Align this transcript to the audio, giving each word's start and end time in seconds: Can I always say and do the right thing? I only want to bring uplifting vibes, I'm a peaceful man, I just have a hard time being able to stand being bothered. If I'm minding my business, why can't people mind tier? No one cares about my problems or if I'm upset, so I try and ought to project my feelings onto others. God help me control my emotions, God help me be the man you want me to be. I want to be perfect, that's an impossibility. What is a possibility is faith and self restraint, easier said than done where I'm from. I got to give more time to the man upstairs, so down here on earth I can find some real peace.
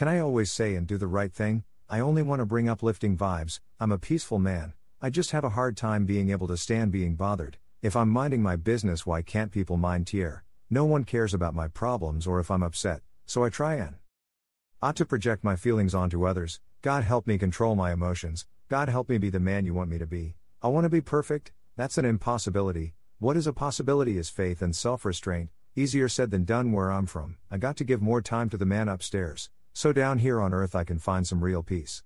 Can 0.00 0.08
I 0.08 0.18
always 0.18 0.50
say 0.50 0.76
and 0.76 0.86
do 0.86 0.96
the 0.96 1.06
right 1.06 1.30
thing? 1.30 1.62
I 1.86 2.00
only 2.00 2.22
want 2.22 2.40
to 2.40 2.46
bring 2.46 2.70
uplifting 2.70 3.18
vibes, 3.18 3.60
I'm 3.78 3.92
a 3.92 3.98
peaceful 3.98 4.38
man, 4.38 4.72
I 5.02 5.10
just 5.10 5.32
have 5.32 5.44
a 5.44 5.50
hard 5.50 5.76
time 5.76 6.06
being 6.06 6.30
able 6.30 6.48
to 6.48 6.56
stand 6.56 6.90
being 6.90 7.16
bothered. 7.16 7.58
If 7.82 7.94
I'm 7.94 8.08
minding 8.08 8.42
my 8.42 8.56
business, 8.56 9.04
why 9.04 9.20
can't 9.20 9.52
people 9.52 9.76
mind 9.76 10.06
tier? 10.06 10.42
No 10.70 10.86
one 10.86 11.04
cares 11.04 11.34
about 11.34 11.54
my 11.54 11.68
problems 11.68 12.26
or 12.26 12.40
if 12.40 12.50
I'm 12.50 12.62
upset, 12.62 13.02
so 13.26 13.44
I 13.44 13.50
try 13.50 13.74
and 13.74 13.96
ought 14.80 14.96
to 14.96 15.04
project 15.04 15.44
my 15.44 15.54
feelings 15.54 15.94
onto 15.94 16.26
others. 16.26 16.60
God 16.80 17.04
help 17.04 17.26
me 17.26 17.36
control 17.36 17.74
my 17.74 17.92
emotions, 17.92 18.46
God 18.70 18.88
help 18.88 19.10
me 19.10 19.18
be 19.18 19.28
the 19.28 19.38
man 19.38 19.66
you 19.66 19.74
want 19.74 19.90
me 19.90 19.98
to 19.98 20.06
be. 20.06 20.34
I 20.62 20.68
want 20.68 20.84
to 20.84 20.88
be 20.88 21.02
perfect, 21.02 21.52
that's 21.76 21.98
an 21.98 22.06
impossibility. 22.06 22.94
What 23.18 23.36
is 23.36 23.46
a 23.46 23.52
possibility 23.52 24.16
is 24.16 24.30
faith 24.30 24.62
and 24.62 24.74
self 24.74 25.04
restraint, 25.04 25.50
easier 25.76 26.08
said 26.08 26.30
than 26.30 26.46
done 26.46 26.72
where 26.72 26.90
I'm 26.90 27.04
from. 27.04 27.36
I 27.50 27.58
got 27.58 27.76
to 27.76 27.84
give 27.84 28.00
more 28.00 28.22
time 28.22 28.48
to 28.48 28.56
the 28.56 28.64
man 28.64 28.88
upstairs, 28.88 29.50
so 29.80 29.94
down 29.94 30.18
here 30.18 30.42
on 30.42 30.52
earth 30.52 30.76
I 30.76 30.84
can 30.84 30.98
find 30.98 31.26
some 31.26 31.42
real 31.42 31.62
peace. 31.62 32.02